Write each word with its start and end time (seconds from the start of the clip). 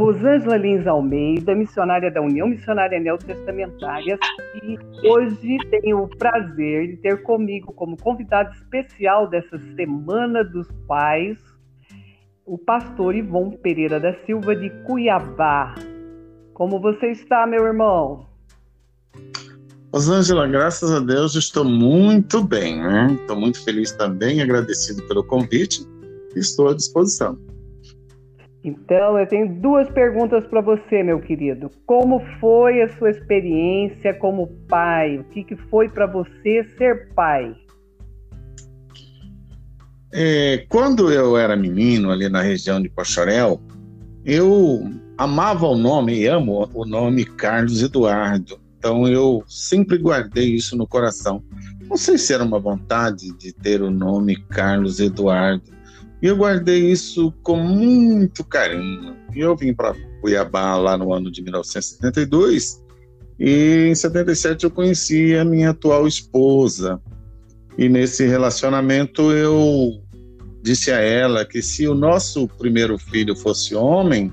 Rosângela 0.00 0.56
Lins 0.56 0.86
Almeida, 0.86 1.54
missionária 1.54 2.10
da 2.10 2.22
União 2.22 2.48
Missionária 2.48 2.98
Neotestamentária, 2.98 4.18
e 4.64 4.78
hoje 5.06 5.58
tenho 5.70 6.04
o 6.04 6.08
prazer 6.08 6.88
de 6.88 6.96
ter 6.96 7.22
comigo 7.22 7.70
como 7.74 7.98
convidado 7.98 8.50
especial 8.54 9.28
dessa 9.28 9.58
Semana 9.76 10.42
dos 10.42 10.66
Pais 10.88 11.36
o 12.46 12.56
pastor 12.56 13.14
Ivon 13.14 13.50
Pereira 13.50 14.00
da 14.00 14.14
Silva 14.24 14.56
de 14.56 14.70
Cuiabá. 14.86 15.74
Como 16.54 16.80
você 16.80 17.10
está, 17.10 17.46
meu 17.46 17.66
irmão? 17.66 18.26
Rosângela, 19.92 20.48
graças 20.48 20.90
a 20.90 21.00
Deus 21.00 21.34
estou 21.34 21.64
muito 21.64 22.42
bem, 22.42 22.80
né? 22.82 23.18
Estou 23.20 23.38
muito 23.38 23.62
feliz 23.62 23.92
também, 23.92 24.40
agradecido 24.40 25.02
pelo 25.06 25.22
convite 25.22 25.86
estou 26.34 26.68
à 26.68 26.74
disposição. 26.74 27.49
Então, 28.62 29.18
eu 29.18 29.26
tenho 29.26 29.60
duas 29.60 29.88
perguntas 29.88 30.46
para 30.46 30.60
você, 30.60 31.02
meu 31.02 31.18
querido. 31.20 31.70
Como 31.86 32.20
foi 32.38 32.82
a 32.82 32.88
sua 32.98 33.10
experiência 33.10 34.12
como 34.12 34.48
pai? 34.68 35.18
O 35.18 35.24
que, 35.24 35.42
que 35.44 35.56
foi 35.56 35.88
para 35.88 36.06
você 36.06 36.64
ser 36.76 37.08
pai? 37.14 37.54
É, 40.12 40.66
quando 40.68 41.10
eu 41.10 41.38
era 41.38 41.56
menino, 41.56 42.10
ali 42.10 42.28
na 42.28 42.42
região 42.42 42.82
de 42.82 42.88
Pochorel, 42.88 43.60
eu 44.24 44.90
amava 45.16 45.66
o 45.66 45.76
nome 45.76 46.18
e 46.18 46.26
amo 46.26 46.68
o 46.74 46.84
nome 46.84 47.24
Carlos 47.24 47.82
Eduardo. 47.82 48.60
Então 48.78 49.06
eu 49.06 49.44
sempre 49.46 49.98
guardei 49.98 50.54
isso 50.54 50.76
no 50.76 50.86
coração. 50.86 51.42
Não 51.88 51.96
sei 51.96 52.18
se 52.18 52.32
era 52.32 52.42
uma 52.42 52.58
vontade 52.58 53.36
de 53.36 53.52
ter 53.52 53.82
o 53.82 53.90
nome 53.90 54.36
Carlos 54.48 54.98
Eduardo. 55.00 55.70
E 56.22 56.26
eu 56.26 56.36
guardei 56.36 56.90
isso 56.90 57.32
com 57.42 57.56
muito 57.56 58.44
carinho. 58.44 59.16
E 59.34 59.40
eu 59.40 59.56
vim 59.56 59.72
para 59.72 59.94
Cuiabá 60.20 60.76
lá 60.76 60.96
no 60.96 61.12
ano 61.12 61.30
de 61.30 61.42
1972. 61.42 62.82
E 63.38 63.88
em 63.90 63.94
77 63.94 64.64
eu 64.64 64.70
conheci 64.70 65.34
a 65.34 65.44
minha 65.44 65.70
atual 65.70 66.06
esposa. 66.06 67.00
E 67.78 67.88
nesse 67.88 68.26
relacionamento 68.26 69.32
eu 69.32 70.02
disse 70.62 70.90
a 70.90 70.98
ela 70.98 71.44
que 71.44 71.62
se 71.62 71.88
o 71.88 71.94
nosso 71.94 72.46
primeiro 72.46 72.98
filho 72.98 73.34
fosse 73.34 73.74
homem, 73.74 74.30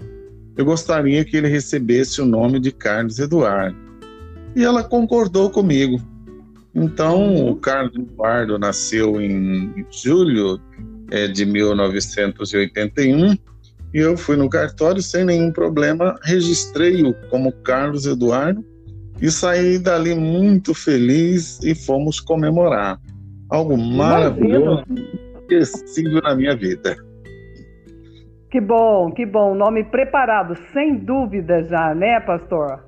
eu 0.58 0.66
gostaria 0.66 1.24
que 1.24 1.38
ele 1.38 1.48
recebesse 1.48 2.22
o 2.22 2.26
nome 2.26 2.60
de 2.60 2.72
Carlos 2.72 3.20
Eduardo 3.20 3.88
e 4.58 4.64
ela 4.64 4.84
concordou 4.84 5.52
comigo. 5.52 6.02
Então, 6.74 7.48
o 7.48 7.56
Carlos 7.56 7.96
Eduardo 7.96 8.58
nasceu 8.58 9.22
em 9.22 9.86
julho 9.92 10.60
é, 11.12 11.28
de 11.28 11.46
1981 11.46 13.38
e 13.94 14.00
eu 14.00 14.18
fui 14.18 14.36
no 14.36 14.50
cartório 14.50 15.02
sem 15.02 15.24
nenhum 15.26 15.52
problema, 15.52 16.16
registrei-o 16.24 17.14
como 17.30 17.52
Carlos 17.52 18.06
Eduardo 18.06 18.64
e 19.22 19.32
saí 19.32 19.80
dali 19.80 20.14
muito 20.14 20.74
feliz 20.74 21.60
e 21.64 21.74
fomos 21.74 22.20
comemorar. 22.20 23.00
Algo 23.50 23.78
maravilhoso, 23.78 24.84
esquecível 25.42 26.22
na 26.22 26.36
minha 26.36 26.56
vida. 26.56 26.96
Que 28.52 28.62
bom, 28.62 29.12
que 29.12 29.26
bom. 29.26 29.56
Nome 29.56 29.84
preparado, 29.86 30.56
sem 30.74 30.98
dúvida 30.98 31.64
já, 31.64 31.96
né, 31.96 32.20
pastor? 32.20 32.84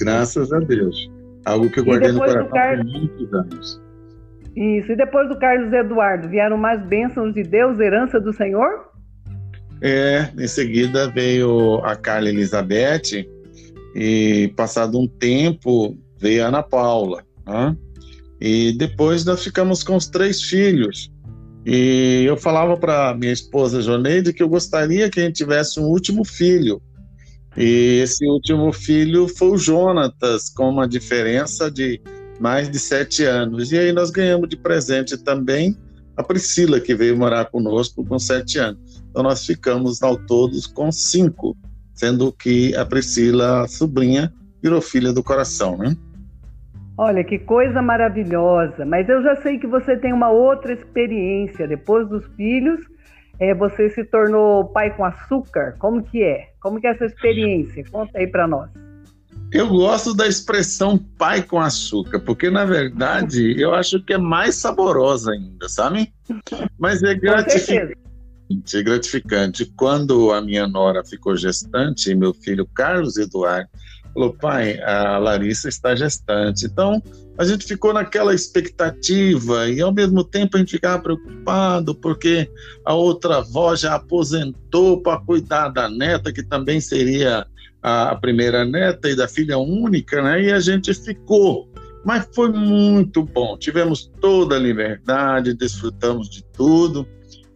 Graças 0.00 0.52
a 0.52 0.58
Deus. 0.58 1.10
Algo 1.44 1.70
que 1.70 1.80
eu 1.80 1.84
guardei 1.84 2.12
no 2.12 2.18
coração 2.18 2.48
Car... 2.48 2.76
por 2.76 2.84
muitos 2.84 3.32
anos. 3.34 3.83
Isso. 4.56 4.92
E 4.92 4.96
depois 4.96 5.28
do 5.28 5.38
Carlos 5.38 5.72
Eduardo, 5.72 6.28
vieram 6.28 6.56
mais 6.56 6.80
bênçãos 6.86 7.34
de 7.34 7.42
Deus, 7.42 7.80
herança 7.80 8.20
do 8.20 8.32
Senhor? 8.32 8.92
É, 9.82 10.30
em 10.38 10.46
seguida 10.46 11.10
veio 11.10 11.80
a 11.84 11.96
Carla 11.96 12.28
Elizabeth 12.28 13.26
e 13.94 14.52
passado 14.56 14.98
um 14.98 15.06
tempo 15.06 15.96
veio 16.18 16.44
a 16.44 16.48
Ana 16.48 16.62
Paula. 16.62 17.24
Né? 17.46 17.76
E 18.40 18.72
depois 18.78 19.24
nós 19.24 19.42
ficamos 19.42 19.82
com 19.82 19.96
os 19.96 20.06
três 20.06 20.42
filhos. 20.42 21.12
E 21.66 22.24
eu 22.26 22.36
falava 22.36 22.76
para 22.76 23.14
minha 23.14 23.32
esposa 23.32 23.80
Joneide 23.80 24.32
que 24.32 24.42
eu 24.42 24.48
gostaria 24.48 25.10
que 25.10 25.20
a 25.20 25.24
gente 25.24 25.36
tivesse 25.36 25.80
um 25.80 25.84
último 25.84 26.24
filho. 26.24 26.80
E 27.56 28.00
esse 28.02 28.26
último 28.26 28.72
filho 28.72 29.28
foi 29.28 29.48
o 29.48 29.56
Jonatas, 29.56 30.48
com 30.50 30.68
uma 30.68 30.88
diferença 30.88 31.70
de 31.70 32.00
mais 32.40 32.70
de 32.70 32.78
sete 32.78 33.24
anos. 33.24 33.72
E 33.72 33.78
aí 33.78 33.92
nós 33.92 34.10
ganhamos 34.10 34.48
de 34.48 34.56
presente 34.56 35.16
também 35.16 35.76
a 36.16 36.22
Priscila, 36.22 36.80
que 36.80 36.94
veio 36.94 37.16
morar 37.16 37.46
conosco 37.46 38.04
com 38.04 38.18
sete 38.18 38.58
anos. 38.58 39.02
Então 39.10 39.22
nós 39.22 39.44
ficamos 39.44 40.02
ao 40.02 40.16
todos 40.16 40.66
com 40.66 40.90
cinco, 40.92 41.56
sendo 41.92 42.32
que 42.32 42.74
a 42.76 42.84
Priscila, 42.84 43.62
a 43.62 43.68
sobrinha, 43.68 44.32
virou 44.62 44.80
filha 44.80 45.12
do 45.12 45.22
coração, 45.22 45.76
né? 45.76 45.96
Olha 46.96 47.24
que 47.24 47.40
coisa 47.40 47.82
maravilhosa, 47.82 48.84
mas 48.84 49.08
eu 49.08 49.20
já 49.22 49.34
sei 49.42 49.58
que 49.58 49.66
você 49.66 49.96
tem 49.96 50.12
uma 50.12 50.30
outra 50.30 50.72
experiência 50.72 51.66
depois 51.66 52.08
dos 52.08 52.24
filhos 52.36 52.80
é, 53.38 53.54
você 53.54 53.90
se 53.90 54.04
tornou 54.04 54.66
pai 54.66 54.94
com 54.96 55.04
açúcar. 55.04 55.76
Como 55.78 56.02
que 56.02 56.22
é? 56.22 56.50
Como 56.60 56.80
que 56.80 56.86
é 56.86 56.90
essa 56.90 57.04
experiência? 57.04 57.84
Conta 57.90 58.18
aí 58.18 58.26
para 58.26 58.46
nós. 58.46 58.70
Eu 59.54 59.68
gosto 59.68 60.12
da 60.12 60.26
expressão 60.26 60.98
pai 60.98 61.40
com 61.40 61.60
açúcar, 61.60 62.18
porque 62.18 62.50
na 62.50 62.64
verdade 62.64 63.54
eu 63.56 63.72
acho 63.72 64.02
que 64.02 64.12
é 64.12 64.18
mais 64.18 64.56
saborosa 64.56 65.30
ainda, 65.30 65.68
sabe? 65.68 66.12
Mas 66.76 67.04
é 67.04 67.14
gratificante. 67.14 67.96
É 68.74 68.82
gratificante. 68.82 69.64
Quando 69.76 70.32
a 70.32 70.42
minha 70.42 70.66
nora 70.66 71.04
ficou 71.04 71.36
gestante, 71.36 72.10
e 72.10 72.16
meu 72.16 72.34
filho 72.34 72.66
Carlos 72.74 73.16
Eduardo 73.16 73.68
falou: 74.12 74.34
pai, 74.34 74.80
a 74.82 75.18
Larissa 75.18 75.68
está 75.68 75.94
gestante. 75.94 76.66
Então, 76.66 77.00
a 77.38 77.44
gente 77.44 77.64
ficou 77.64 77.92
naquela 77.92 78.34
expectativa 78.34 79.68
e, 79.68 79.80
ao 79.80 79.94
mesmo 79.94 80.24
tempo, 80.24 80.56
a 80.56 80.58
gente 80.60 80.72
ficava 80.72 81.00
preocupado 81.00 81.94
porque 81.94 82.50
a 82.84 82.92
outra 82.92 83.36
avó 83.36 83.76
já 83.76 83.94
aposentou 83.94 85.00
para 85.00 85.20
cuidar 85.20 85.68
da 85.68 85.88
neta, 85.88 86.32
que 86.32 86.42
também 86.42 86.80
seria 86.80 87.46
a 87.84 88.16
primeira 88.16 88.64
neta 88.64 89.10
e 89.10 89.14
da 89.14 89.28
filha 89.28 89.58
única, 89.58 90.22
né? 90.22 90.42
E 90.42 90.50
a 90.50 90.58
gente 90.58 90.94
ficou. 90.94 91.68
Mas 92.02 92.26
foi 92.34 92.50
muito 92.50 93.22
bom. 93.22 93.58
Tivemos 93.58 94.10
toda 94.22 94.56
a 94.56 94.58
liberdade, 94.58 95.52
desfrutamos 95.52 96.30
de 96.30 96.42
tudo. 96.54 97.06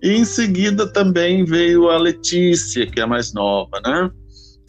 E 0.03 0.13
em 0.13 0.27
seguida 0.27 0.87
também 0.87 1.47
veio 1.47 1.89
a 1.89 1.97
Letícia, 1.97 2.87
que 2.87 3.01
é 3.01 3.05
a 3.05 3.07
mais 3.07 3.33
nova, 3.33 3.81
né? 3.83 4.11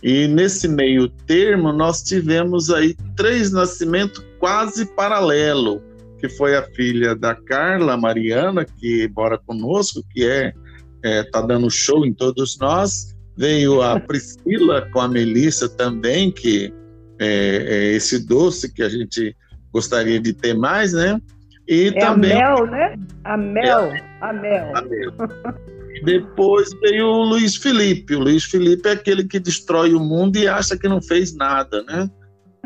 E 0.01 0.29
nesse 0.29 0.65
meio 0.65 1.09
termo, 1.09 1.73
nós 1.73 2.03
tivemos 2.03 2.69
aí 2.69 2.95
três 3.17 3.51
nascimentos 3.51 4.25
quase 4.39 4.85
paralelo, 4.95 5.81
que 6.19 6.29
foi 6.29 6.55
a 6.55 6.63
filha 6.73 7.13
da 7.13 7.35
Carla 7.35 7.97
Mariana, 7.97 8.63
que 8.63 9.11
mora 9.13 9.37
conosco, 9.37 10.01
que 10.11 10.25
é, 10.25 10.53
é 11.03 11.23
tá 11.23 11.41
dando 11.41 11.69
show 11.69 12.05
em 12.05 12.13
todos 12.13 12.57
nós. 12.59 13.13
Veio 13.39 13.81
a 13.81 13.97
Priscila 13.97 14.89
com 14.91 14.99
a 14.99 15.07
Melissa 15.07 15.69
também, 15.69 16.29
que 16.29 16.73
é, 17.17 17.25
é 17.25 17.93
esse 17.93 18.27
doce 18.27 18.73
que 18.73 18.83
a 18.83 18.89
gente 18.89 19.33
gostaria 19.71 20.19
de 20.19 20.33
ter 20.33 20.53
mais, 20.53 20.91
né? 20.91 21.17
E 21.65 21.87
é 21.87 21.91
também 21.93 22.33
a 22.33 22.55
Mel, 22.55 22.65
né? 22.67 22.95
A 23.23 23.37
Mel, 23.37 23.79
é, 23.93 24.03
a 24.19 24.33
Mel. 24.33 24.75
A 24.75 24.81
Mel. 24.81 25.13
Depois 26.03 26.69
veio 26.81 27.05
o 27.05 27.23
Luiz 27.23 27.55
Felipe. 27.55 28.13
O 28.13 28.19
Luiz 28.19 28.43
Felipe 28.43 28.89
é 28.89 28.91
aquele 28.91 29.23
que 29.23 29.39
destrói 29.39 29.93
o 29.93 30.01
mundo 30.01 30.35
e 30.35 30.45
acha 30.45 30.77
que 30.77 30.89
não 30.89 31.01
fez 31.01 31.33
nada, 31.33 31.81
né? 31.83 32.09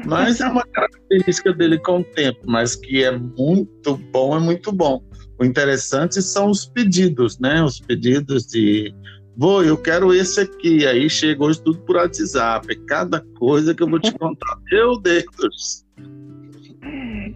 Mas 0.07 0.41
é 0.41 0.47
uma 0.47 0.65
característica 0.65 1.53
dele 1.53 1.77
com 1.77 1.99
o 1.99 2.03
tempo, 2.03 2.39
mas 2.47 2.75
que 2.75 3.03
é 3.03 3.11
muito 3.11 3.95
bom, 4.11 4.35
é 4.35 4.39
muito 4.39 4.71
bom. 4.71 5.03
O 5.39 5.45
interessante 5.45 6.19
são 6.19 6.49
os 6.49 6.65
pedidos, 6.65 7.37
né? 7.37 7.63
Os 7.63 7.79
pedidos 7.79 8.47
de 8.47 8.91
vou, 9.35 9.63
eu 9.63 9.77
quero 9.77 10.13
esse 10.13 10.41
aqui. 10.41 10.85
Aí 10.85 11.09
chega 11.09 11.43
hoje 11.43 11.61
tudo 11.61 11.79
por 11.79 11.95
WhatsApp. 11.95 12.75
Cada 12.87 13.21
coisa 13.37 13.73
que 13.73 13.83
eu 13.83 13.89
vou 13.89 13.99
te 13.99 14.11
contar. 14.17 14.57
Meu 14.71 14.99
Deus! 14.99 15.83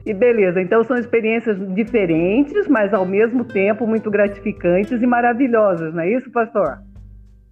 E 0.06 0.14
beleza, 0.14 0.62
então 0.62 0.84
são 0.86 0.98
experiências 0.98 1.58
diferentes, 1.74 2.66
mas 2.68 2.94
ao 2.94 3.06
mesmo 3.06 3.44
tempo 3.44 3.86
muito 3.86 4.10
gratificantes 4.10 5.02
e 5.02 5.06
maravilhosas, 5.06 5.94
não 5.94 6.02
é 6.02 6.14
isso, 6.14 6.32
pastor? 6.32 6.80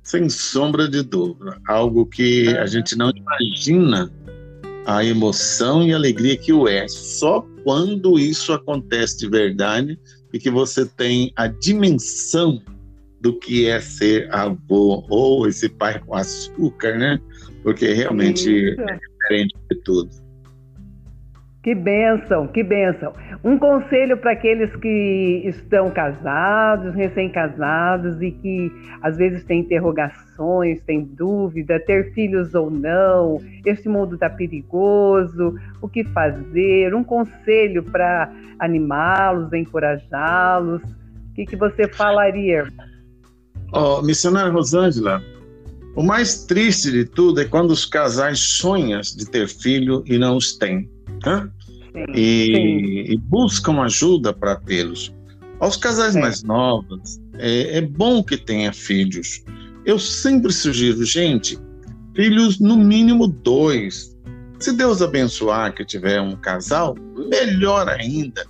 Sem 0.01 0.29
sombra 0.29 0.87
de 0.87 1.03
dúvida. 1.03 1.57
Algo 1.67 2.05
que 2.05 2.47
a 2.57 2.65
gente 2.65 2.97
não 2.97 3.11
imagina 3.11 4.09
a 4.85 5.03
emoção 5.03 5.83
e 5.83 5.91
a 5.91 5.97
alegria 5.97 6.37
que 6.37 6.53
o 6.53 6.67
é. 6.67 6.87
Só 6.87 7.45
quando 7.63 8.17
isso 8.19 8.53
acontece 8.53 9.17
de 9.19 9.29
verdade 9.29 9.99
e 10.31 10.39
que 10.39 10.49
você 10.49 10.85
tem 10.85 11.33
a 11.35 11.47
dimensão 11.47 12.61
do 13.25 13.33
que 13.39 13.67
é 13.67 13.81
ser 13.81 14.31
avô 14.31 15.03
ou 15.09 15.47
esse 15.47 15.67
pai 15.67 15.99
com 16.05 16.13
açúcar, 16.13 16.95
né? 16.95 17.19
Porque 17.63 17.91
realmente 17.91 18.51
isso. 18.51 18.81
é 18.81 18.99
diferente 18.99 19.55
de 19.67 19.81
tudo. 19.81 20.11
Que 21.63 21.73
benção, 21.73 22.45
que 22.45 22.61
benção. 22.61 23.13
Um 23.43 23.57
conselho 23.57 24.15
para 24.17 24.33
aqueles 24.33 24.75
que 24.75 25.41
estão 25.43 25.89
casados, 25.89 26.93
recém-casados 26.93 28.21
e 28.21 28.29
que 28.29 28.71
às 29.01 29.17
vezes 29.17 29.43
têm 29.43 29.61
interrogações, 29.61 30.79
têm 30.83 31.03
dúvida, 31.03 31.79
ter 31.79 32.13
filhos 32.13 32.53
ou 32.53 32.69
não, 32.69 33.41
este 33.65 33.89
mundo 33.89 34.13
está 34.13 34.29
perigoso, 34.29 35.55
o 35.81 35.89
que 35.89 36.03
fazer? 36.03 36.93
Um 36.93 37.03
conselho 37.03 37.81
para 37.81 38.31
animá-los, 38.59 39.51
encorajá-los. 39.51 40.83
O 40.83 41.33
que, 41.33 41.47
que 41.47 41.55
você 41.55 41.87
falaria? 41.87 42.65
Oh, 43.71 44.01
missionária 44.01 44.51
Rosângela, 44.51 45.21
o 45.95 46.03
mais 46.03 46.43
triste 46.43 46.91
de 46.91 47.05
tudo 47.05 47.39
é 47.39 47.45
quando 47.45 47.71
os 47.71 47.85
casais 47.85 48.39
sonham 48.39 48.99
de 49.01 49.25
ter 49.25 49.47
filho 49.47 50.03
e 50.05 50.17
não 50.17 50.37
os 50.37 50.57
têm. 50.57 50.89
Né? 51.25 51.49
Sim, 51.93 52.05
e, 52.13 52.45
sim. 52.45 53.13
e, 53.13 53.17
buscam 53.17 53.81
ajuda 53.81 54.33
para 54.33 54.57
tê-los. 54.57 55.13
Aos 55.59 55.77
casais 55.77 56.13
sim. 56.13 56.19
mais 56.19 56.43
novos, 56.43 57.21
é, 57.37 57.77
é 57.77 57.81
bom 57.81 58.21
que 58.21 58.35
tenha 58.35 58.73
filhos. 58.73 59.43
Eu 59.85 59.97
sempre 59.97 60.51
sugiro, 60.51 61.05
gente, 61.05 61.57
filhos 62.13 62.59
no 62.59 62.75
mínimo 62.75 63.27
dois. 63.27 64.13
Se 64.59 64.73
Deus 64.73 65.01
abençoar 65.01 65.73
que 65.73 65.85
tiver 65.85 66.19
um 66.19 66.35
casal, 66.35 66.95
melhor 67.29 67.87
ainda. 67.87 68.45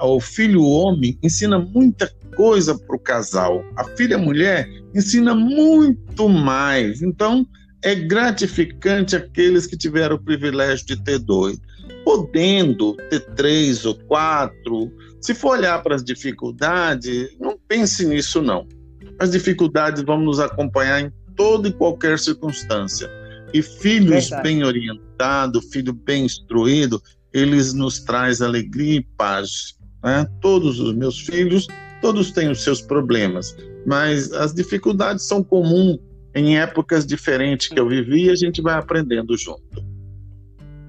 O 0.00 0.20
filho 0.20 0.62
homem 0.64 1.18
ensina 1.22 1.58
muita 1.58 2.10
coisa 2.34 2.78
para 2.78 2.96
o 2.96 2.98
casal. 2.98 3.64
A 3.76 3.84
filha 3.96 4.16
mulher 4.16 4.68
ensina 4.94 5.34
muito 5.34 6.28
mais. 6.28 7.02
Então, 7.02 7.46
é 7.82 7.94
gratificante 7.94 9.16
aqueles 9.16 9.66
que 9.66 9.76
tiveram 9.76 10.16
o 10.16 10.22
privilégio 10.22 10.86
de 10.86 11.02
ter 11.02 11.18
dois 11.18 11.58
podendo 12.04 12.96
ter 13.08 13.20
três 13.34 13.84
ou 13.84 13.94
quatro. 13.94 14.92
Se 15.20 15.34
for 15.34 15.58
olhar 15.58 15.82
para 15.82 15.94
as 15.94 16.04
dificuldades, 16.04 17.28
não 17.38 17.58
pense 17.68 18.06
nisso, 18.06 18.42
não. 18.42 18.66
As 19.18 19.30
dificuldades 19.30 20.02
vão 20.02 20.18
nos 20.18 20.40
acompanhar 20.40 21.00
em 21.02 21.12
toda 21.36 21.68
e 21.68 21.72
qualquer 21.72 22.18
circunstância. 22.18 23.08
E 23.52 23.62
filhos 23.62 24.28
Verdade. 24.28 24.42
bem 24.42 24.64
orientados, 24.64 25.66
filho 25.70 25.92
bem 25.92 26.24
instruído, 26.24 27.02
eles 27.32 27.72
nos 27.72 28.00
traz 28.00 28.40
alegria 28.40 28.98
e 28.98 29.06
paz. 29.16 29.76
Né? 30.02 30.26
Todos 30.40 30.80
os 30.80 30.94
meus 30.94 31.20
filhos, 31.20 31.66
todos 32.00 32.30
têm 32.32 32.50
os 32.50 32.62
seus 32.62 32.80
problemas, 32.80 33.56
mas 33.86 34.32
as 34.32 34.54
dificuldades 34.54 35.26
são 35.26 35.42
comuns 35.42 35.98
em 36.34 36.58
épocas 36.58 37.06
diferentes 37.06 37.68
que 37.68 37.78
eu 37.78 37.88
vivi 37.88 38.26
e 38.26 38.30
a 38.30 38.34
gente 38.34 38.62
vai 38.62 38.74
aprendendo 38.74 39.36
junto. 39.36 39.90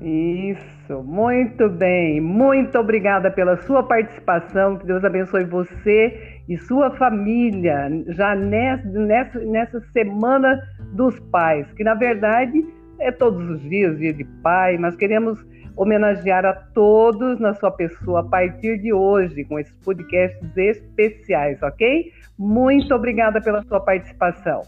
Isso, 0.01 1.03
muito 1.03 1.69
bem. 1.69 2.19
Muito 2.19 2.77
obrigada 2.77 3.29
pela 3.29 3.55
sua 3.61 3.83
participação. 3.83 4.77
Que 4.77 4.87
Deus 4.87 5.03
abençoe 5.03 5.45
você 5.45 6.41
e 6.49 6.57
sua 6.57 6.91
família 6.97 7.87
já 8.09 8.35
nessa, 8.35 9.39
nessa, 9.39 9.79
semana 9.93 10.59
dos 10.93 11.19
pais, 11.31 11.71
que 11.73 11.83
na 11.83 11.93
verdade 11.93 12.65
é 12.99 13.11
todos 13.11 13.47
os 13.47 13.61
dias 13.69 13.97
dia 13.99 14.13
de 14.13 14.25
pai. 14.41 14.77
Nós 14.77 14.95
queremos 14.95 15.39
homenagear 15.75 16.45
a 16.45 16.53
todos 16.53 17.39
na 17.39 17.53
sua 17.53 17.71
pessoa 17.71 18.21
a 18.21 18.23
partir 18.23 18.77
de 18.79 18.93
hoje 18.93 19.43
com 19.45 19.59
esses 19.59 19.73
podcasts 19.83 20.57
especiais, 20.57 21.61
ok? 21.61 22.11
Muito 22.37 22.93
obrigada 22.93 23.41
pela 23.41 23.63
sua 23.63 23.79
participação. 23.79 24.63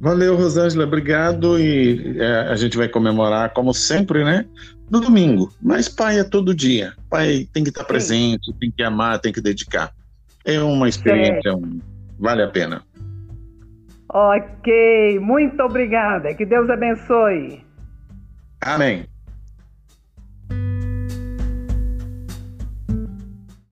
Valeu, 0.00 0.36
Rosângela, 0.36 0.84
obrigado. 0.84 1.58
E 1.58 2.18
é, 2.20 2.40
a 2.48 2.56
gente 2.56 2.76
vai 2.76 2.88
comemorar, 2.88 3.52
como 3.52 3.74
sempre, 3.74 4.24
né? 4.24 4.44
No 4.90 5.00
domingo. 5.00 5.52
Mas 5.60 5.88
pai 5.88 6.20
é 6.20 6.24
todo 6.24 6.54
dia. 6.54 6.92
Pai 7.10 7.48
tem 7.52 7.64
que 7.64 7.70
estar 7.70 7.84
presente, 7.84 8.52
tem 8.60 8.70
que 8.70 8.82
amar, 8.82 9.18
tem 9.18 9.32
que 9.32 9.40
dedicar. 9.40 9.92
É 10.44 10.60
uma 10.60 10.88
experiência, 10.88 11.54
um, 11.54 11.80
vale 12.18 12.42
a 12.42 12.48
pena. 12.48 12.82
Ok, 14.10 15.18
muito 15.20 15.60
obrigada. 15.62 16.32
Que 16.32 16.46
Deus 16.46 16.70
abençoe. 16.70 17.62
Amém. 18.60 19.04